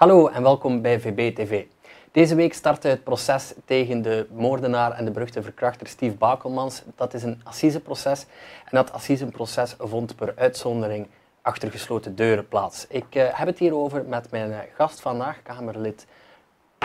Hallo 0.00 0.28
en 0.28 0.42
welkom 0.42 0.82
bij 0.82 1.00
VB-TV. 1.00 1.64
Deze 2.12 2.34
week 2.34 2.54
startte 2.54 2.88
het 2.88 3.04
proces 3.04 3.54
tegen 3.64 4.02
de 4.02 4.26
moordenaar 4.30 4.92
en 4.92 5.04
de 5.04 5.10
beruchte 5.10 5.42
verkrachter 5.42 5.86
Steve 5.86 6.16
Bakelmans. 6.16 6.82
Dat 6.96 7.14
is 7.14 7.22
een 7.22 7.40
assiseproces 7.44 8.26
en 8.64 8.70
dat 8.70 8.92
assiseproces 8.92 9.74
vond 9.78 10.16
per 10.16 10.32
uitzondering 10.36 11.06
achter 11.42 11.70
gesloten 11.70 12.16
deuren 12.16 12.48
plaats. 12.48 12.86
Ik 12.86 13.14
uh, 13.14 13.38
heb 13.38 13.46
het 13.46 13.58
hierover 13.58 14.04
met 14.04 14.30
mijn 14.30 14.50
uh, 14.50 14.58
gast 14.74 15.00
vandaag, 15.00 15.42
Kamerlid 15.42 16.06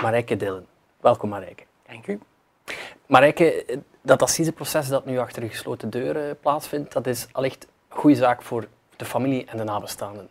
Marijke 0.02 0.36
Dillen. 0.36 0.66
Welkom 1.00 1.30
Marijke. 1.30 1.64
Dank 1.88 2.08
u. 2.08 2.20
Marijke, 3.06 3.80
dat 4.02 4.22
assiseproces 4.22 4.88
dat 4.88 5.06
nu 5.06 5.18
achter 5.18 5.50
gesloten 5.50 5.90
deuren 5.90 6.40
plaatsvindt, 6.40 6.94
dat 6.94 7.08
is 7.08 7.28
allicht 7.32 7.68
een 7.90 7.98
goede 7.98 8.16
zaak 8.16 8.42
voor 8.42 8.68
de 8.96 9.06
familie 9.06 9.46
en 9.46 9.58
de 9.58 9.64
nabestaanden. 9.64 10.30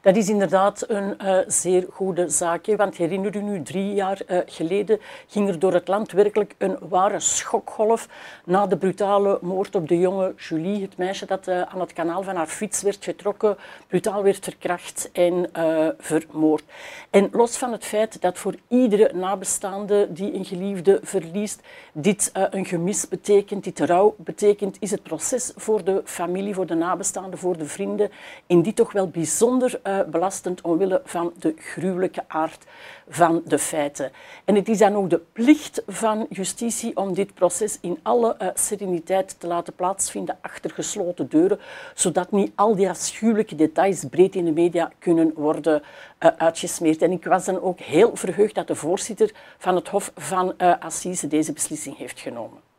Dat 0.00 0.16
is 0.16 0.28
inderdaad 0.28 0.84
een 0.88 1.16
uh, 1.22 1.38
zeer 1.46 1.86
goede 1.90 2.28
zaak. 2.28 2.66
Want 2.66 2.96
herinner 2.96 3.36
u 3.36 3.42
nu, 3.42 3.62
drie 3.62 3.94
jaar 3.94 4.20
uh, 4.28 4.38
geleden 4.46 5.00
ging 5.26 5.48
er 5.48 5.58
door 5.58 5.72
het 5.72 5.88
land 5.88 6.12
werkelijk 6.12 6.54
een 6.58 6.76
ware 6.88 7.20
schokgolf 7.20 8.08
na 8.44 8.66
de 8.66 8.76
brutale 8.76 9.38
moord 9.42 9.74
op 9.74 9.88
de 9.88 9.98
jonge 9.98 10.34
Julie, 10.36 10.82
het 10.82 10.96
meisje 10.96 11.26
dat 11.26 11.48
uh, 11.48 11.62
aan 11.62 11.80
het 11.80 11.92
kanaal 11.92 12.22
van 12.22 12.36
haar 12.36 12.46
fiets 12.46 12.82
werd 12.82 13.04
getrokken, 13.04 13.56
brutaal 13.86 14.22
werd 14.22 14.44
verkracht 14.44 15.10
en 15.12 15.50
vermoord. 15.98 16.64
En 17.10 17.28
los 17.32 17.56
van 17.56 17.72
het 17.72 17.84
feit 17.84 18.20
dat 18.22 18.38
voor 18.38 18.54
iedere 18.68 19.10
nabestaande 19.14 20.12
die 20.12 20.34
een 20.34 20.44
geliefde 20.44 21.00
verliest, 21.02 21.60
dit 21.92 22.30
een 22.32 22.64
gemis 22.64 23.08
betekent, 23.08 23.64
dit 23.64 23.80
rouw 23.80 24.14
betekent, 24.18 24.76
is 24.80 24.90
het 24.90 25.02
proces 25.02 25.52
voor 25.56 25.84
de 25.84 26.02
familie, 26.04 26.54
voor 26.54 26.66
de 26.66 26.74
nabestaanden, 26.74 27.38
voor 27.38 27.58
de 27.58 27.66
vrienden, 27.66 28.10
in 28.46 28.62
die 28.62 28.72
toch 28.72 28.92
wel 28.92 29.08
bijzonder 29.08 29.79
uh, 29.84 30.00
belastend 30.02 30.60
omwille 30.60 31.00
van 31.04 31.32
de 31.38 31.54
gruwelijke 31.56 32.24
aard 32.28 32.64
van 33.08 33.42
de 33.44 33.58
feiten. 33.58 34.12
En 34.44 34.54
het 34.54 34.68
is 34.68 34.78
dan 34.78 34.94
ook 34.94 35.10
de 35.10 35.20
plicht 35.32 35.82
van 35.86 36.26
justitie 36.28 36.96
om 36.96 37.14
dit 37.14 37.34
proces 37.34 37.78
in 37.80 37.98
alle 38.02 38.36
uh, 38.42 38.48
sereniteit 38.54 39.40
te 39.40 39.46
laten 39.46 39.74
plaatsvinden 39.74 40.38
achter 40.40 40.70
gesloten 40.70 41.28
deuren, 41.28 41.58
zodat 41.94 42.30
niet 42.30 42.52
al 42.54 42.76
die 42.76 42.88
afschuwelijke 42.88 43.54
details 43.54 44.04
breed 44.04 44.34
in 44.34 44.44
de 44.44 44.52
media 44.52 44.90
kunnen 44.98 45.32
worden 45.34 45.82
uh, 45.82 46.30
uitgesmeerd. 46.36 47.02
En 47.02 47.12
ik 47.12 47.24
was 47.24 47.44
dan 47.44 47.60
ook 47.60 47.80
heel 47.80 48.16
verheugd 48.16 48.54
dat 48.54 48.66
de 48.66 48.74
voorzitter 48.74 49.32
van 49.58 49.74
het 49.74 49.88
Hof 49.88 50.12
van 50.16 50.56
Assise 50.56 51.26
deze 51.26 51.52
beslissing 51.52 51.96
heeft 51.96 52.20
genomen. 52.20 52.69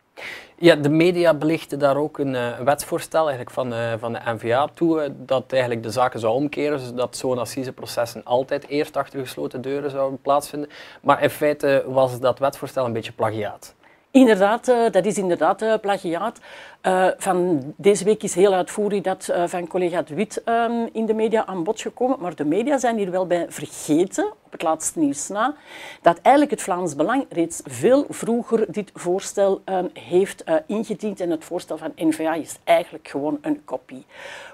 Ja, 0.62 0.76
de 0.76 0.90
media 0.90 1.34
belichten 1.34 1.80
daar 1.80 1.98
ook 1.98 2.18
een 2.18 2.34
uh, 2.34 2.60
wetsvoorstel 2.60 3.20
eigenlijk 3.20 3.52
van, 3.52 3.74
uh, 3.74 3.94
van 3.98 4.14
de 4.14 4.20
NVA 4.26 4.68
toe, 4.74 5.04
uh, 5.04 5.10
dat 5.18 5.52
eigenlijk 5.52 5.84
de 5.84 5.92
zaken 5.92 6.20
zou 6.20 6.34
omkeren, 6.34 6.80
zodat 6.80 7.18
zo'n 7.18 7.38
assiseprocessen 7.38 8.24
altijd 8.24 8.68
eerst 8.68 8.98
achter 8.98 9.20
gesloten 9.20 9.62
deuren 9.62 9.92
zouden 9.92 10.22
plaatsvinden. 10.22 10.70
Maar 11.02 11.24
in 11.24 11.30
feite 11.30 11.84
was 11.88 12.20
dat 12.20 12.40
wetsvoorstel 12.40 12.86
een 12.86 12.94
beetje 12.94 13.12
plagiaat. 13.12 13.76
Inderdaad, 14.12 14.66
dat 14.92 15.06
is 15.06 15.18
inderdaad 15.18 15.82
plagiaat. 15.82 16.40
Uh, 16.88 17.08
van 17.18 17.62
deze 17.78 18.04
week 18.04 18.24
is 18.24 18.36
heel 18.36 18.54
uitvoerig 18.54 19.02
dat 19.02 19.34
van 19.46 19.68
collega 19.68 20.02
De 20.02 20.16
Wit 20.16 20.42
um, 20.46 20.90
in 20.92 21.06
de 21.06 21.14
media 21.14 21.46
aan 21.46 21.64
bod 21.64 21.82
gekomen. 21.82 22.18
Maar 22.20 22.36
de 22.36 22.46
media 22.46 22.78
zijn 22.78 22.98
hier 22.98 23.12
wel 23.12 23.28
bij 23.28 23.46
vergeten, 23.50 24.26
op 24.46 24.52
het 24.52 24.62
laatste 24.62 25.00
nieuws 25.00 25.28
na, 25.28 25.56
dat 26.02 26.20
eigenlijk 26.22 26.56
het 26.56 26.62
Vlaams 26.62 26.96
Belang 26.96 27.26
reeds 27.30 27.62
veel 27.66 28.06
vroeger 28.10 28.72
dit 28.72 28.92
voorstel 28.94 29.62
um, 29.66 29.90
heeft 29.94 30.44
ingediend. 30.66 31.20
En 31.20 31.30
het 31.30 31.46
voorstel 31.46 31.78
van 31.78 31.92
NVA 31.96 32.34
is 32.34 32.58
eigenlijk 32.64 33.08
gewoon 33.08 33.38
een 33.42 33.62
kopie. 33.66 34.06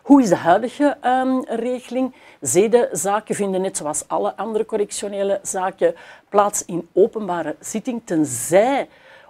Hoe 0.04 0.22
is 0.22 0.30
de 0.30 0.36
huidige 0.36 0.98
um, 1.06 1.44
regeling? 1.46 2.14
Zedenzaken 2.42 3.36
vinden 3.36 3.62
net 3.62 3.78
zoals 3.78 4.08
alle 4.08 4.36
andere 4.36 4.66
correctionele 4.66 5.40
zaken 5.44 5.96
plaats 6.30 6.66
in 6.66 6.88
openbare 6.94 7.56
zitting, 7.60 8.02
tenzij 8.06 8.88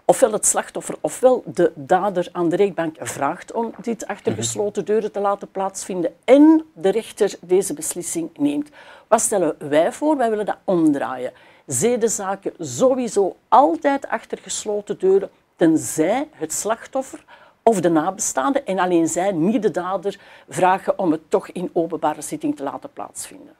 ofwel 0.09 0.31
het 0.31 0.45
slachtoffer 0.45 0.95
ofwel 1.01 1.43
de 1.45 1.71
dader 1.75 2.29
aan 2.31 2.49
de 2.49 2.55
rechtbank 2.55 2.95
vraagt 2.99 3.51
om 3.51 3.73
dit 3.81 4.07
achter 4.07 4.31
mhm. 4.31 4.41
gesloten 4.41 4.85
deuren 4.85 5.11
te 5.11 5.19
laten 5.19 5.51
plaatsvinden 5.51 6.15
en 6.25 6.65
de 6.73 6.89
rechter 6.89 7.35
deze 7.41 7.73
beslissing 7.73 8.29
neemt. 8.37 8.69
Wat 9.07 9.21
stellen 9.21 9.55
wij 9.69 9.91
voor? 9.91 10.17
Wij 10.17 10.29
willen 10.29 10.45
dat 10.45 10.57
omdraaien. 10.63 11.31
Zedenzaken 11.65 12.53
sowieso 12.59 13.35
altijd 13.47 14.07
achter 14.07 14.37
gesloten 14.37 14.99
deuren, 14.99 15.29
tenzij 15.55 16.27
het 16.31 16.53
slachtoffer 16.53 17.23
of 17.63 17.81
de 17.81 17.89
nabestaande 17.89 18.63
en 18.63 18.79
alleen 18.79 19.07
zij, 19.07 19.31
niet 19.31 19.61
de 19.61 19.71
dader, 19.71 20.19
vragen 20.49 20.99
om 20.99 21.11
het 21.11 21.29
toch 21.29 21.47
in 21.47 21.69
openbare 21.73 22.21
zitting 22.21 22.55
te 22.55 22.63
laten 22.63 22.93
plaatsvinden. 22.93 23.55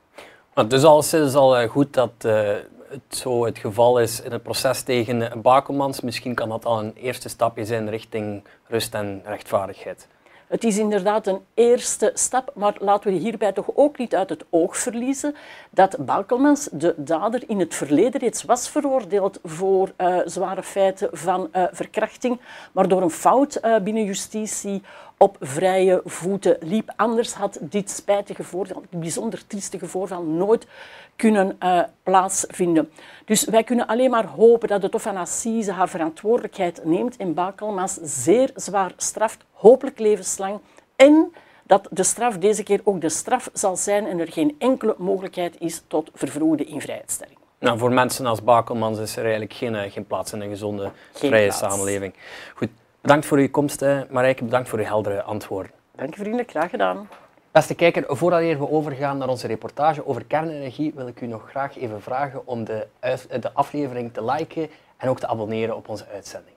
Dus 0.68 0.84
is 1.14 1.36
al 1.36 1.58
eh, 1.58 1.70
goed 1.70 1.94
dat 1.94 2.12
uh, 2.26 2.50
het 2.90 3.18
zo 3.18 3.46
het 3.46 3.58
geval 3.58 4.00
is 4.00 4.22
in 4.22 4.32
het 4.32 4.44
proces 4.44 4.82
tegen 4.82 5.42
Bakelmans, 5.42 6.02
misschien 6.02 6.34
kan 6.34 6.50
dat 6.50 6.66
al 6.66 6.80
een 6.80 6.94
eerste 6.96 7.30
stapje 7.30 7.66
zijn 7.66 7.90
richting 7.90 8.44
rust 8.68 8.94
en 8.94 9.22
rechtvaardigheid. 9.26 10.08
Het 10.48 10.64
is 10.64 10.78
inderdaad 10.78 11.28
een 11.28 11.40
eerste 11.54 12.12
stap, 12.14 12.52
maar 12.56 12.76
laten 12.80 13.12
we 13.12 13.18
hierbij 13.18 13.52
toch 13.52 13.70
ook 13.74 13.98
niet 13.98 14.16
uit 14.16 14.30
het 14.30 14.46
oog 14.50 14.78
verliezen 14.78 15.36
dat 15.70 16.06
Bakelmans, 16.06 16.70
de 16.72 16.94
dader, 16.98 17.44
in 17.48 17.60
het 17.60 17.76
verleden 17.76 18.20
reeds 18.20 18.44
was 18.44 18.70
veroordeeld 18.70 19.40
voor 19.44 19.92
uh, 19.98 20.18
zware 20.26 20.64
feiten 20.64 21.10
van 21.12 21.50
uh, 21.54 21.64
verkrachting, 21.72 22.40
maar 22.72 22.88
door 22.88 23.02
een 23.02 23.10
fout 23.10 23.60
uh, 23.62 23.78
binnen 23.80 24.04
justitie 24.04 24.82
op 25.18 25.38
vrije 25.40 26.02
voeten 26.06 26.58
liep. 26.60 26.94
Anders 26.96 27.34
had 27.34 27.58
dit 27.62 27.90
spijtige 27.90 28.44
voorval, 28.44 28.84
dit 28.90 29.00
bijzonder 29.00 29.48
triestige 29.48 29.88
voorval, 29.88 30.24
nooit 30.24 30.68
kunnen 31.16 31.58
uh, 31.64 31.84
plaatsvinden. 32.04 32.92
Dus 33.26 33.44
wij 33.44 33.64
kunnen 33.64 33.88
alleen 33.88 34.10
maar 34.10 34.26
hopen 34.26 34.68
dat 34.68 34.82
de 34.82 34.88
Hof 34.92 35.02
van 35.02 35.18
Assise 35.18 35.72
haar 35.72 35.90
verantwoordelijkheid 35.90 36.86
neemt 36.86 37.18
en 37.18 37.34
Bakelmans 37.34 37.94
zeer 38.02 38.52
zwaar 38.56 38.92
straft, 38.98 39.46
hopelijk 39.52 40.00
levenslang. 40.00 40.60
En 40.96 41.34
dat 41.64 41.88
de 41.92 42.04
straf 42.04 42.38
deze 42.38 42.64
keer 42.64 42.82
ook 42.84 43.02
de 43.02 43.10
straf 43.10 43.50
zal 43.54 43.76
zijn 43.76 44.08
en 44.08 44.20
er 44.20 44.32
geen 44.32 44.56
enkele 44.60 44.96
mogelijkheid 44.98 45.56
is 45.60 45.84
tot 45.88 46.10
vervroegde 46.14 46.64
invrijheidstelling. 46.64 47.38
Nou, 47.60 47.78
voor 47.78 47.92
mensen 47.92 48.26
als 48.26 48.44
Bakelmans 48.44 49.00
is 49.00 49.16
er 49.16 49.22
eigenlijk 49.22 49.54
geen, 49.54 49.76
eh, 49.76 49.92
geen 49.92 50.06
plaats 50.06 50.34
in 50.34 50.42
een 50.42 50.50
gezonde, 50.50 50.92
geen 51.14 51.30
vrije 51.30 51.48
plaats. 51.48 51.60
samenleving. 51.60 52.14
Goed, 52.56 52.70
bedankt 53.08 53.28
voor 53.28 53.38
uw 53.38 53.50
komst, 53.50 53.86
Marijke. 54.10 54.44
Bedankt 54.44 54.70
voor 54.70 54.80
uw 54.80 54.86
heldere 54.86 55.24
antwoorden. 55.24 55.72
Dank 55.96 56.14
je 56.14 56.20
vriendelijk, 56.20 56.50
graag 56.50 56.70
gedaan. 56.70 57.10
Beste 57.52 57.76
kijker, 57.76 58.04
voordat 58.08 58.42
we 58.42 58.70
overgaan 58.70 59.18
naar 59.18 59.28
onze 59.28 59.48
reportage 59.48 60.08
over 60.08 60.26
kernenergie, 60.26 60.92
wil 60.96 61.08
ik 61.08 61.22
u 61.22 61.28
nog 61.28 61.50
graag 61.50 61.78
even 61.78 62.02
vragen 62.02 62.48
om 62.48 62.64
de, 62.64 62.88
de 63.40 63.54
aflevering 63.54 64.14
te 64.14 64.26
liken 64.26 64.70
en 64.98 65.10
ook 65.10 65.20
te 65.20 65.28
abonneren 65.28 65.76
op 65.76 65.90
onze 65.90 66.06
uitzending. 66.14 66.56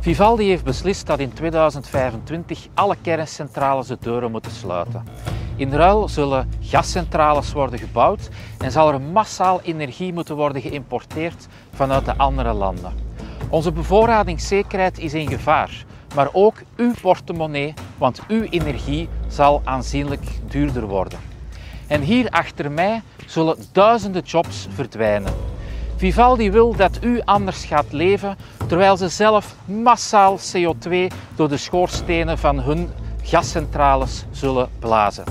Vivaldi 0.00 0.48
heeft 0.48 0.64
beslist 0.64 1.06
dat 1.06 1.18
in 1.18 1.32
2025 1.32 2.66
alle 2.74 2.96
kerncentrales 3.02 3.86
de 3.86 3.96
deuren 4.00 4.30
moeten 4.30 4.52
sluiten. 4.52 5.04
In 5.56 5.72
ruil 5.72 6.08
zullen 6.08 6.50
gascentrales 6.60 7.52
worden 7.52 7.78
gebouwd 7.78 8.28
en 8.58 8.70
zal 8.70 8.92
er 8.92 9.00
massaal 9.00 9.60
energie 9.60 10.12
moeten 10.12 10.36
worden 10.36 10.62
geïmporteerd 10.62 11.46
vanuit 11.72 12.04
de 12.04 12.16
andere 12.16 12.52
landen. 12.52 13.06
Onze 13.48 13.72
bevoorradingszekerheid 13.72 14.98
is 14.98 15.14
in 15.14 15.28
gevaar 15.28 15.84
maar 16.16 16.28
ook 16.32 16.54
uw 16.76 16.92
portemonnee, 17.00 17.74
want 17.98 18.20
uw 18.28 18.42
energie 18.42 19.08
zal 19.28 19.60
aanzienlijk 19.64 20.24
duurder 20.48 20.86
worden. 20.86 21.18
En 21.86 22.00
hier 22.00 22.30
achter 22.30 22.70
mij 22.70 23.02
zullen 23.26 23.56
duizenden 23.72 24.22
jobs 24.22 24.66
verdwijnen. 24.70 25.34
Vivaldi 25.96 26.50
wil 26.50 26.76
dat 26.76 26.98
u 27.02 27.20
anders 27.24 27.64
gaat 27.64 27.92
leven, 27.92 28.36
terwijl 28.66 28.96
ze 28.96 29.08
zelf 29.08 29.54
massaal 29.64 30.38
CO2 30.38 30.90
door 31.34 31.48
de 31.48 31.56
schoorstenen 31.56 32.38
van 32.38 32.60
hun 32.60 32.90
gascentrales 33.22 34.24
zullen 34.30 34.68
blazen. 34.78 35.24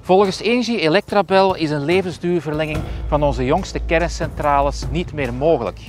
Volgens 0.00 0.42
Engie 0.42 0.80
Electrabel 0.80 1.54
is 1.54 1.70
een 1.70 1.84
levensduurverlenging 1.84 2.78
van 3.08 3.22
onze 3.22 3.44
jongste 3.44 3.78
kerncentrales 3.86 4.84
niet 4.90 5.12
meer 5.12 5.34
mogelijk. 5.34 5.80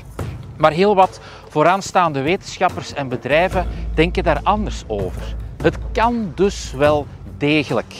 Maar 0.62 0.72
heel 0.72 0.96
wat 0.96 1.19
vooraanstaande 1.50 2.22
wetenschappers 2.22 2.94
en 2.94 3.08
bedrijven 3.08 3.68
denken 3.94 4.24
daar 4.24 4.40
anders 4.44 4.84
over. 4.88 5.36
Het 5.62 5.78
kan 5.92 6.31
dus 6.36 6.74
wel 6.78 7.08
degelijk. 7.38 7.96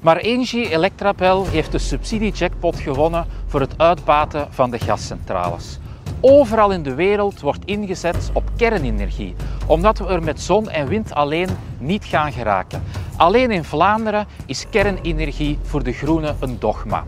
Maar 0.00 0.16
Engie 0.16 0.70
Electrabel 0.70 1.46
heeft 1.46 1.72
de 1.72 1.78
subsidie-jackpot 1.78 2.80
gewonnen 2.80 3.26
voor 3.46 3.60
het 3.60 3.74
uitbaten 3.76 4.46
van 4.50 4.70
de 4.70 4.78
gascentrales. 4.78 5.78
Overal 6.20 6.70
in 6.70 6.82
de 6.82 6.94
wereld 6.94 7.40
wordt 7.40 7.64
ingezet 7.64 8.30
op 8.32 8.50
kernenergie, 8.56 9.34
omdat 9.66 9.98
we 9.98 10.06
er 10.06 10.22
met 10.22 10.40
zon 10.40 10.70
en 10.70 10.88
wind 10.88 11.14
alleen 11.14 11.48
niet 11.78 12.04
gaan 12.04 12.32
geraken. 12.32 12.82
Alleen 13.16 13.50
in 13.50 13.64
Vlaanderen 13.64 14.26
is 14.46 14.66
kernenergie 14.70 15.58
voor 15.62 15.82
de 15.82 15.92
groenen 15.92 16.36
een 16.40 16.56
dogma. 16.58 17.04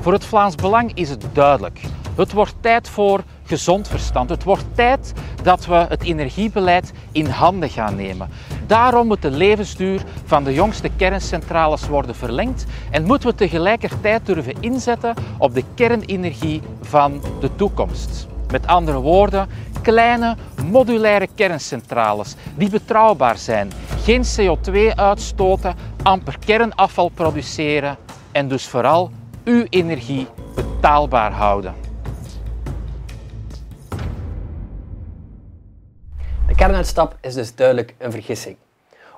Voor 0.00 0.12
het 0.12 0.24
Vlaams 0.24 0.54
Belang 0.54 0.90
is 0.94 1.10
het 1.10 1.26
duidelijk. 1.32 1.80
Het 2.16 2.32
wordt 2.32 2.54
tijd 2.60 2.88
voor 2.88 3.22
gezond 3.44 3.88
verstand. 3.88 4.30
Het 4.30 4.44
wordt 4.44 4.64
tijd 4.74 5.12
dat 5.42 5.66
we 5.66 5.74
het 5.88 6.02
energiebeleid 6.02 6.92
in 7.12 7.26
handen 7.26 7.70
gaan 7.70 7.96
nemen. 7.96 8.28
Daarom 8.66 9.06
moet 9.06 9.22
de 9.22 9.30
levensduur 9.30 10.02
van 10.24 10.44
de 10.44 10.54
jongste 10.54 10.90
kerncentrales 10.96 11.88
worden 11.88 12.14
verlengd 12.14 12.66
en 12.90 13.04
moeten 13.04 13.28
we 13.28 13.34
tegelijkertijd 13.34 14.26
durven 14.26 14.54
inzetten 14.60 15.14
op 15.38 15.54
de 15.54 15.64
kernenergie 15.74 16.62
van 16.82 17.22
de 17.40 17.56
toekomst. 17.56 18.26
Met 18.50 18.66
andere 18.66 19.00
woorden, 19.00 19.48
kleine 19.82 20.36
modulaire 20.70 21.28
kerncentrales 21.34 22.34
die 22.54 22.70
betrouwbaar 22.70 23.38
zijn, 23.38 23.72
geen 24.02 24.24
CO2 24.24 24.94
uitstoten, 24.94 25.74
amper 26.02 26.36
kernafval 26.46 27.08
produceren 27.08 27.96
en 28.32 28.48
dus 28.48 28.66
vooral 28.66 29.10
uw 29.44 29.64
energie 29.68 30.26
betaalbaar 30.54 31.32
houden. 31.32 31.83
Kernuitstap 36.64 37.16
is 37.20 37.34
dus 37.34 37.54
duidelijk 37.54 37.94
een 37.98 38.10
vergissing. 38.10 38.56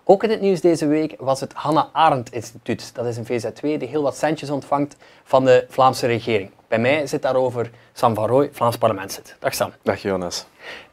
Ook 0.09 0.23
in 0.25 0.31
het 0.31 0.41
nieuws 0.41 0.61
deze 0.61 0.87
week 0.87 1.15
was 1.19 1.41
het 1.41 1.53
Hannah 1.53 1.87
Arendt 1.93 2.33
Instituut. 2.33 2.95
Dat 2.95 3.07
is 3.07 3.17
een 3.17 3.27
VZW 3.27 3.61
die 3.61 3.89
heel 3.89 4.03
wat 4.03 4.17
centjes 4.17 4.51
ontvangt 4.51 4.97
van 5.25 5.45
de 5.45 5.67
Vlaamse 5.69 6.07
regering. 6.07 6.51
Bij 6.69 6.79
mij 6.79 7.07
zit 7.07 7.23
daarover 7.23 7.71
Sam 7.93 8.15
van 8.15 8.27
Rooij, 8.27 8.49
Vlaams 8.53 8.77
parlementslid. 8.77 9.37
Dag 9.39 9.55
Sam. 9.55 9.73
Dag 9.83 10.03
Jonas. 10.03 10.47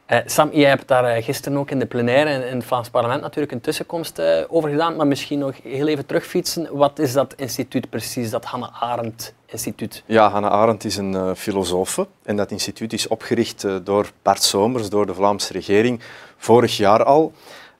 Uh, 0.08 0.18
Sam, 0.26 0.50
jij 0.52 0.68
hebt 0.68 0.88
daar 0.88 1.16
uh, 1.16 1.24
gisteren 1.24 1.58
ook 1.58 1.70
in 1.70 1.78
de 1.78 1.86
plenaire 1.86 2.30
in, 2.30 2.46
in 2.46 2.56
het 2.56 2.64
Vlaams 2.64 2.90
parlement 2.90 3.20
natuurlijk 3.20 3.52
een 3.52 3.60
tussenkomst 3.60 4.18
uh, 4.18 4.40
over 4.48 4.70
gedaan, 4.70 4.96
maar 4.96 5.06
misschien 5.06 5.38
nog 5.38 5.54
heel 5.62 5.86
even 5.86 6.06
terugfietsen. 6.06 6.76
Wat 6.76 6.98
is 6.98 7.12
dat 7.12 7.34
instituut 7.36 7.90
precies, 7.90 8.30
dat 8.30 8.44
Hannah 8.44 8.82
Arendt 8.82 9.34
Instituut? 9.46 10.02
Ja, 10.06 10.30
Hannah 10.30 10.52
Arendt 10.52 10.84
is 10.84 10.96
een 10.96 11.36
filosofe 11.36 12.06
en 12.22 12.36
dat 12.36 12.50
instituut 12.50 12.92
is 12.92 13.08
opgericht 13.08 13.66
door 13.84 14.10
Bart 14.22 14.42
Somers, 14.42 14.88
door 14.88 15.06
de 15.06 15.14
Vlaamse 15.14 15.52
regering, 15.52 16.00
vorig 16.36 16.76
jaar 16.76 17.04
al. 17.04 17.32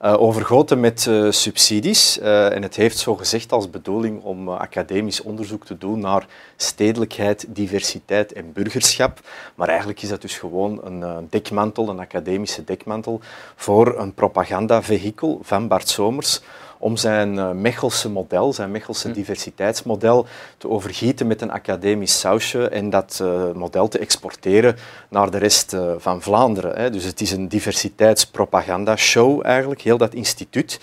Uh, 0.02 0.20
overgoten 0.20 0.81
met 0.81 1.06
uh, 1.08 1.31
subsidies. 1.31 2.19
Uh, 2.19 2.55
en 2.55 2.62
het 2.62 2.76
heeft 2.76 2.99
zo 2.99 3.14
gezegd 3.14 3.52
als 3.52 3.70
bedoeling 3.70 4.23
om 4.23 4.49
academisch 4.49 5.23
onderzoek 5.23 5.64
te 5.64 5.79
doen 5.79 6.00
naar 6.00 6.26
stedelijkheid, 6.56 7.46
diversiteit 7.49 8.32
en 8.32 8.52
burgerschap. 8.52 9.20
Maar 9.55 9.69
eigenlijk 9.69 10.02
is 10.02 10.08
dat 10.08 10.20
dus 10.20 10.38
gewoon 10.38 10.81
een 10.85 11.26
dekmantel, 11.31 11.88
een 11.88 11.99
academische 11.99 12.64
dekmantel, 12.64 13.20
voor 13.56 13.99
een 13.99 14.14
propagandavehikel 14.14 15.41
van 15.43 15.69
Bart 15.69 15.88
Somers 15.88 16.40
om 16.79 16.97
zijn 16.97 17.38
eh, 17.38 17.50
Mechelse 17.50 18.11
model, 18.11 18.53
zijn 18.53 18.71
Mechelse 18.71 19.09
hm. 19.09 19.15
diversiteitsmodel, 19.15 20.26
te 20.59 20.69
overgieten 20.69 21.26
met 21.26 21.43
een 21.43 21.50
academisch 21.50 22.19
sausje 22.19 22.69
en 22.69 22.91
dat 22.91 23.19
uh, 23.23 23.53
model 23.53 23.88
te 23.88 23.99
exporteren 23.99 24.76
naar 25.09 25.31
de 25.31 25.38
rest 25.38 25.73
uh, 25.73 25.93
van 25.99 26.23
Vlaanderen. 26.23 26.76
Hè. 26.76 26.91
Dus 26.91 27.05
het 27.05 27.21
is 27.21 27.32
een 27.32 27.49
diversiteitspropaganda-show 27.49 29.47
eigenlijk, 29.47 29.81
heel 29.81 29.99
dat 29.99 30.15
instituut. 30.15 30.81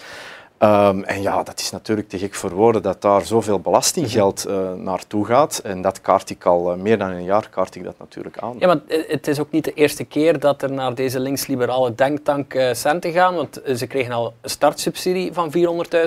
Um, 0.63 1.03
en 1.03 1.21
ja, 1.21 1.43
dat 1.43 1.59
is 1.59 1.71
natuurlijk 1.71 2.09
te 2.09 2.17
gek 2.17 2.33
voor 2.33 2.49
woorden 2.49 2.81
dat 2.81 3.01
daar 3.01 3.25
zoveel 3.25 3.59
belastinggeld 3.59 4.45
uh, 4.47 4.73
naartoe 4.73 5.25
gaat. 5.25 5.61
En 5.63 5.81
dat 5.81 6.01
kaart 6.01 6.29
ik 6.29 6.45
al 6.45 6.73
uh, 6.73 6.81
meer 6.81 6.97
dan 6.97 7.09
een 7.09 7.23
jaar 7.23 7.49
kaart 7.49 7.75
ik 7.75 7.83
dat 7.83 7.99
natuurlijk 7.99 8.37
aan. 8.37 8.55
Ja, 8.59 8.67
maar 8.67 8.79
het 9.07 9.27
is 9.27 9.39
ook 9.39 9.51
niet 9.51 9.63
de 9.63 9.73
eerste 9.73 10.03
keer 10.03 10.39
dat 10.39 10.61
er 10.61 10.71
naar 10.71 10.95
deze 10.95 11.19
linksliberale 11.19 11.95
denktank 11.95 12.53
uh, 12.53 12.73
centen 12.73 13.11
gaan. 13.11 13.35
Want 13.35 13.61
ze 13.75 13.87
kregen 13.87 14.13
al 14.13 14.33
een 14.41 14.49
startsubsidie 14.49 15.33
van 15.33 15.51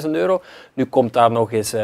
400.000 0.05 0.11
euro. 0.11 0.43
Nu 0.75 0.85
komt 0.85 1.13
daar 1.13 1.31
nog 1.31 1.53
eens 1.53 1.75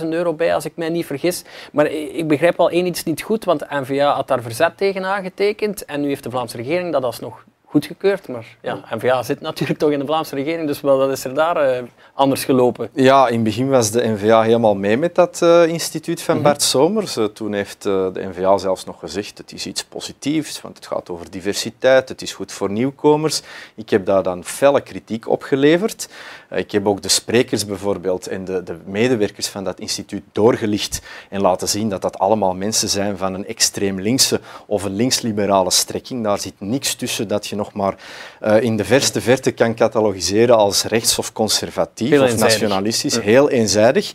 805.000 0.00 0.08
euro 0.08 0.34
bij, 0.34 0.54
als 0.54 0.64
ik 0.64 0.72
mij 0.76 0.88
niet 0.88 1.06
vergis. 1.06 1.44
Maar 1.72 1.86
ik 1.90 2.28
begrijp 2.28 2.60
al 2.60 2.70
één 2.70 2.86
iets 2.86 3.04
niet 3.04 3.22
goed, 3.22 3.44
want 3.44 3.60
de 3.60 3.66
NVA 3.70 4.14
had 4.14 4.28
daar 4.28 4.42
verzet 4.42 4.76
tegen 4.76 5.04
aangetekend. 5.04 5.84
En 5.84 6.00
nu 6.00 6.08
heeft 6.08 6.22
de 6.22 6.30
Vlaamse 6.30 6.56
regering 6.56 6.92
dat 6.92 7.04
alsnog 7.04 7.44
goedgekeurd. 7.68 8.28
Maar 8.28 8.56
ja, 8.62 8.84
N-VA 8.94 9.22
zit 9.22 9.40
natuurlijk 9.40 9.78
toch 9.78 9.90
in 9.90 9.98
de 9.98 10.04
Vlaamse 10.04 10.34
regering, 10.34 10.66
dus 10.66 10.80
wel, 10.80 10.98
wat 10.98 11.10
is 11.10 11.24
er 11.24 11.34
daar 11.34 11.78
uh, 11.78 11.82
anders 12.14 12.44
gelopen? 12.44 12.88
Ja, 12.92 13.28
in 13.28 13.34
het 13.34 13.42
begin 13.42 13.68
was 13.68 13.90
de 13.90 14.08
N-VA 14.08 14.42
helemaal 14.42 14.74
mee 14.74 14.96
met 14.96 15.14
dat 15.14 15.40
uh, 15.42 15.66
instituut 15.66 16.22
van 16.22 16.34
mhm. 16.34 16.44
Bart 16.44 16.62
Somers. 16.62 17.16
Uh, 17.16 17.24
toen 17.24 17.52
heeft 17.52 17.82
de 17.82 18.12
N-VA 18.14 18.58
zelfs 18.58 18.84
nog 18.84 18.98
gezegd, 18.98 19.38
het 19.38 19.52
is 19.52 19.66
iets 19.66 19.84
positiefs, 19.84 20.60
want 20.60 20.76
het 20.76 20.86
gaat 20.86 21.10
over 21.10 21.30
diversiteit, 21.30 22.08
het 22.08 22.22
is 22.22 22.32
goed 22.32 22.52
voor 22.52 22.70
nieuwkomers. 22.70 23.42
Ik 23.74 23.90
heb 23.90 24.06
daar 24.06 24.22
dan 24.22 24.44
felle 24.44 24.80
kritiek 24.80 25.28
op 25.28 25.42
geleverd. 25.42 26.08
Ik 26.50 26.72
heb 26.72 26.86
ook 26.86 27.02
de 27.02 27.08
sprekers 27.08 27.66
bijvoorbeeld 27.66 28.26
en 28.26 28.44
de, 28.44 28.62
de 28.62 28.76
medewerkers 28.84 29.46
van 29.46 29.64
dat 29.64 29.80
instituut 29.80 30.22
doorgelicht 30.32 31.00
en 31.30 31.40
laten 31.40 31.68
zien 31.68 31.88
dat 31.88 32.02
dat 32.02 32.18
allemaal 32.18 32.54
mensen 32.54 32.88
zijn 32.88 33.16
van 33.16 33.34
een 33.34 33.46
extreem 33.46 34.00
linkse 34.00 34.40
of 34.66 34.82
een 34.82 34.94
linksliberale 34.94 35.70
strekking. 35.70 36.24
Daar 36.24 36.38
zit 36.38 36.54
niks 36.58 36.94
tussen 36.94 37.28
dat 37.28 37.46
je 37.46 37.56
nog 37.56 37.72
maar 37.72 37.94
uh, 38.42 38.62
in 38.62 38.76
de 38.76 38.84
verste 38.84 39.20
verte 39.20 39.50
kan 39.50 39.74
catalogiseren 39.74 40.56
als 40.56 40.84
rechts 40.84 41.18
of 41.18 41.32
conservatief 41.32 42.20
of 42.20 42.36
nationalistisch. 42.36 43.20
Heel 43.20 43.50
eenzijdig. 43.50 44.12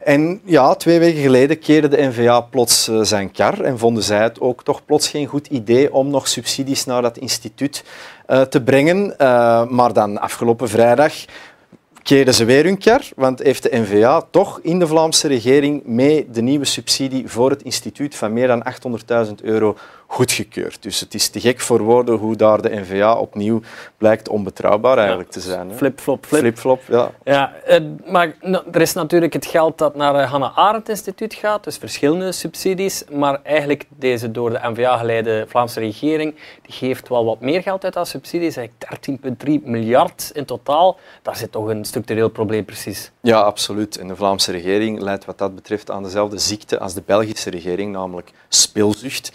En 0.00 0.40
ja, 0.44 0.74
twee 0.74 0.98
weken 0.98 1.22
geleden 1.22 1.58
keerde 1.58 1.88
de 1.88 2.02
NVA 2.02 2.40
plots 2.40 2.88
uh, 2.88 3.02
zijn 3.02 3.32
kar 3.32 3.60
en 3.60 3.78
vonden 3.78 4.02
zij 4.02 4.22
het 4.22 4.40
ook 4.40 4.64
toch 4.64 4.84
plots 4.84 5.08
geen 5.08 5.26
goed 5.26 5.46
idee 5.46 5.92
om 5.92 6.10
nog 6.10 6.28
subsidies 6.28 6.84
naar 6.84 7.02
dat 7.02 7.18
instituut 7.18 7.84
uh, 8.28 8.40
te 8.40 8.62
brengen. 8.62 9.14
maar 9.68 9.92
dan 9.92 10.20
afgelopen 10.20 10.68
vrijdag 10.68 11.14
keren 12.02 12.34
ze 12.34 12.44
weer 12.44 12.64
hun 12.64 12.78
kar, 12.78 13.08
want 13.16 13.42
heeft 13.42 13.62
de 13.62 13.78
NVA 13.78 14.26
toch 14.30 14.60
in 14.62 14.78
de 14.78 14.86
Vlaamse 14.86 15.28
regering 15.28 15.82
mee 15.84 16.30
de 16.30 16.42
nieuwe 16.42 16.64
subsidie 16.64 17.28
voor 17.28 17.50
het 17.50 17.62
instituut 17.62 18.14
van 18.14 18.32
meer 18.32 18.46
dan 18.46 18.64
800.000 19.26 19.32
euro 19.42 19.76
goedgekeurd. 20.12 20.82
Dus 20.82 21.00
het 21.00 21.14
is 21.14 21.28
te 21.28 21.40
gek 21.40 21.60
voor 21.60 21.82
woorden 21.82 22.16
hoe 22.16 22.36
daar 22.36 22.62
de 22.62 22.80
NVA 22.80 23.14
opnieuw 23.14 23.60
blijkt 23.96 24.28
onbetrouwbaar 24.28 24.98
eigenlijk 24.98 25.30
te 25.30 25.40
zijn. 25.40 25.72
Flip-flop, 25.74 26.26
flip. 26.26 26.40
Flip-flop, 26.40 26.82
ja. 26.88 27.10
ja 27.24 27.52
uh, 27.68 27.76
maar 28.12 28.34
er 28.72 28.80
is 28.80 28.92
natuurlijk 28.92 29.32
het 29.32 29.46
geld 29.46 29.78
dat 29.78 29.94
naar 29.94 30.14
het 30.14 30.28
Hannah 30.28 30.58
Arendt 30.58 30.88
Instituut 30.88 31.34
gaat, 31.34 31.64
dus 31.64 31.76
verschillende 31.76 32.32
subsidies, 32.32 33.04
maar 33.10 33.40
eigenlijk 33.42 33.84
deze 33.88 34.30
door 34.30 34.50
de 34.50 34.60
NVA 34.62 34.96
geleide 34.96 35.44
Vlaamse 35.48 35.80
regering, 35.80 36.34
die 36.62 36.72
geeft 36.74 37.08
wel 37.08 37.24
wat 37.24 37.40
meer 37.40 37.62
geld 37.62 37.84
uit 37.84 37.96
aan 37.96 38.06
subsidies, 38.06 38.56
eigenlijk 38.56 39.44
13,3 39.60 39.64
miljard 39.64 40.30
in 40.34 40.44
totaal. 40.44 40.98
Daar 41.22 41.36
zit 41.36 41.52
toch 41.52 41.66
een 41.66 41.84
structureel 41.84 42.28
probleem 42.28 42.64
precies. 42.64 43.10
Ja, 43.20 43.40
absoluut. 43.40 43.98
En 43.98 44.08
de 44.08 44.16
Vlaamse 44.16 44.52
regering 44.52 45.00
leidt 45.00 45.24
wat 45.24 45.38
dat 45.38 45.54
betreft 45.54 45.90
aan 45.90 46.02
dezelfde 46.02 46.38
ziekte 46.38 46.78
als 46.78 46.94
de 46.94 47.02
Belgische 47.06 47.50
regering, 47.50 47.92
namelijk 47.92 48.30
speelzucht. 48.48 49.32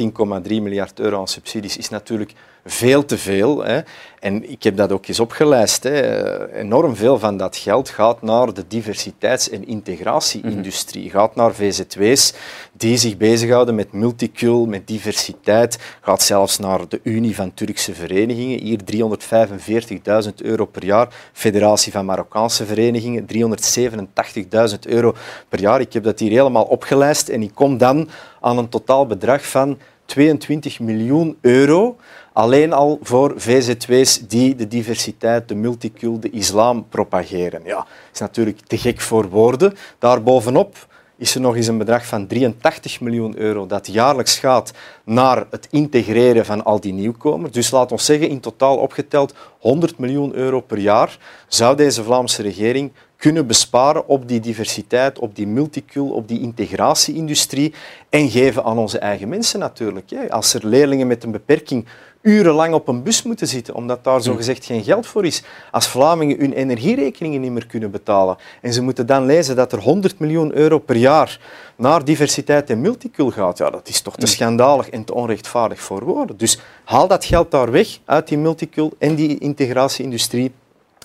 13,3 0.00 0.48
miljard 0.48 1.00
euro 1.00 1.18
aan 1.18 1.28
subsidies 1.28 1.76
is 1.76 1.88
natuurlijk 1.88 2.32
veel 2.64 3.04
te 3.04 3.18
veel. 3.18 3.64
Hè. 3.64 3.80
En 4.20 4.50
ik 4.50 4.62
heb 4.62 4.76
dat 4.76 4.92
ook 4.92 5.06
eens 5.06 5.20
opgelijst. 5.20 5.82
Hè. 5.82 6.52
Enorm 6.52 6.96
veel 6.96 7.18
van 7.18 7.36
dat 7.36 7.56
geld 7.56 7.88
gaat 7.88 8.22
naar 8.22 8.54
de 8.54 8.64
diversiteits- 8.68 9.50
en 9.50 9.66
integratie-industrie. 9.66 11.04
Mhm. 11.04 11.16
Gaat 11.16 11.34
naar 11.34 11.54
VZW's 11.54 12.34
die 12.72 12.96
zich 12.96 13.16
bezighouden 13.16 13.74
met 13.74 13.92
multicul, 13.92 14.66
met 14.66 14.86
diversiteit. 14.86 15.78
Gaat 16.00 16.22
zelfs 16.22 16.58
naar 16.58 16.88
de 16.88 17.00
Unie 17.02 17.34
van 17.34 17.54
Turkse 17.54 17.94
Verenigingen. 17.94 18.60
Hier 18.60 18.84
345.000 18.84 20.42
euro 20.42 20.64
per 20.64 20.84
jaar. 20.84 21.08
Federatie 21.32 21.92
van 21.92 22.04
Marokkaanse 22.04 22.66
Verenigingen 22.66 23.26
387.000 23.26 24.86
euro 24.86 25.14
per 25.48 25.60
jaar. 25.60 25.80
Ik 25.80 25.92
heb 25.92 26.04
dat 26.04 26.18
hier 26.18 26.30
helemaal 26.30 26.64
opgelijst 26.64 27.28
en 27.28 27.42
ik 27.42 27.54
kom 27.54 27.78
dan 27.78 28.08
aan 28.40 28.58
een 28.58 28.68
totaal 28.68 29.06
bedrag 29.06 29.46
van 29.46 29.78
22 30.04 30.80
miljoen 30.80 31.38
euro 31.40 31.96
alleen 32.32 32.72
al 32.72 32.98
voor 33.02 33.32
VZW's 33.36 34.28
die 34.28 34.54
de 34.54 34.68
diversiteit, 34.68 35.48
de 35.48 35.54
multicul, 35.54 36.20
de 36.20 36.30
islam 36.30 36.88
propageren. 36.88 37.60
Ja, 37.64 37.76
dat 37.76 37.86
is 38.12 38.20
natuurlijk 38.20 38.60
te 38.60 38.78
gek 38.78 39.00
voor 39.00 39.28
woorden. 39.28 39.74
Daarbovenop 39.98 40.86
is 41.16 41.34
er 41.34 41.40
nog 41.40 41.56
eens 41.56 41.66
een 41.66 41.78
bedrag 41.78 42.06
van 42.06 42.26
83 42.26 43.00
miljoen 43.00 43.38
euro 43.38 43.66
dat 43.66 43.86
jaarlijks 43.86 44.38
gaat 44.38 44.72
naar 45.04 45.46
het 45.50 45.68
integreren 45.70 46.44
van 46.44 46.64
al 46.64 46.80
die 46.80 46.92
nieuwkomers. 46.92 47.52
Dus 47.52 47.70
laat 47.70 47.92
ons 47.92 48.04
zeggen, 48.04 48.28
in 48.28 48.40
totaal 48.40 48.76
opgeteld 48.76 49.34
100 49.58 49.98
miljoen 49.98 50.34
euro 50.34 50.60
per 50.60 50.78
jaar 50.78 51.18
zou 51.48 51.76
deze 51.76 52.02
Vlaamse 52.02 52.42
regering 52.42 52.92
kunnen 53.24 53.46
besparen 53.46 54.08
op 54.08 54.28
die 54.28 54.40
diversiteit, 54.40 55.18
op 55.18 55.36
die 55.36 55.46
multicul, 55.46 56.08
op 56.08 56.28
die 56.28 56.40
integratie-industrie 56.40 57.74
en 58.08 58.30
geven 58.30 58.64
aan 58.64 58.78
onze 58.78 58.98
eigen 58.98 59.28
mensen 59.28 59.58
natuurlijk. 59.58 60.12
Als 60.28 60.54
er 60.54 60.66
leerlingen 60.66 61.06
met 61.06 61.24
een 61.24 61.30
beperking 61.30 61.86
urenlang 62.22 62.74
op 62.74 62.88
een 62.88 63.02
bus 63.02 63.22
moeten 63.22 63.46
zitten, 63.46 63.74
omdat 63.74 64.04
daar 64.04 64.22
zogezegd 64.22 64.64
geen 64.64 64.84
geld 64.84 65.06
voor 65.06 65.24
is. 65.24 65.42
Als 65.70 65.86
Vlamingen 65.86 66.38
hun 66.38 66.52
energierekeningen 66.52 67.40
niet 67.40 67.50
meer 67.50 67.66
kunnen 67.66 67.90
betalen 67.90 68.36
en 68.60 68.72
ze 68.72 68.82
moeten 68.82 69.06
dan 69.06 69.26
lezen 69.26 69.56
dat 69.56 69.72
er 69.72 69.80
100 69.80 70.18
miljoen 70.18 70.54
euro 70.54 70.78
per 70.78 70.96
jaar 70.96 71.40
naar 71.76 72.04
diversiteit 72.04 72.70
en 72.70 72.80
multicul 72.80 73.30
gaat, 73.30 73.58
ja, 73.58 73.70
dat 73.70 73.88
is 73.88 74.00
toch 74.00 74.16
te 74.16 74.26
schandalig 74.26 74.88
en 74.90 75.04
te 75.04 75.14
onrechtvaardig 75.14 75.80
voor 75.80 76.04
woorden. 76.04 76.36
Dus 76.36 76.58
haal 76.84 77.08
dat 77.08 77.24
geld 77.24 77.50
daar 77.50 77.70
weg 77.70 77.98
uit 78.04 78.28
die 78.28 78.38
multicul 78.38 78.92
en 78.98 79.14
die 79.14 79.38
integratie-industrie 79.38 80.52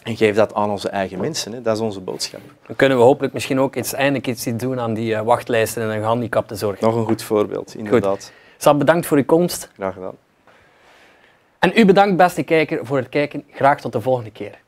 en 0.03 0.17
geef 0.17 0.35
dat 0.35 0.53
aan 0.53 0.69
onze 0.69 0.89
eigen 0.89 1.19
mensen. 1.19 1.51
Hè. 1.51 1.61
Dat 1.61 1.75
is 1.75 1.81
onze 1.81 1.99
boodschap. 1.99 2.41
Dan 2.67 2.75
kunnen 2.75 2.97
we 2.97 3.03
hopelijk 3.03 3.33
misschien 3.33 3.59
ook 3.59 3.75
iets, 3.75 3.93
eindelijk 3.93 4.27
iets 4.27 4.43
doen 4.43 4.79
aan 4.79 4.93
die 4.93 5.13
uh, 5.13 5.21
wachtlijsten 5.21 5.83
en 5.83 5.89
de 5.89 5.95
gehandicaptenzorg. 5.95 6.79
Nog 6.79 6.95
een 6.95 7.05
goed 7.05 7.23
voorbeeld, 7.23 7.75
inderdaad. 7.75 8.23
Goed. 8.23 8.31
Sam, 8.57 8.77
bedankt 8.77 9.05
voor 9.05 9.17
uw 9.17 9.25
komst. 9.25 9.69
Graag 9.75 9.93
gedaan. 9.93 10.15
En 11.59 11.71
u 11.75 11.85
bedankt, 11.85 12.17
beste 12.17 12.43
kijker, 12.43 12.85
voor 12.85 12.97
het 12.97 13.09
kijken. 13.09 13.43
Graag 13.51 13.81
tot 13.81 13.91
de 13.91 14.01
volgende 14.01 14.31
keer. 14.31 14.59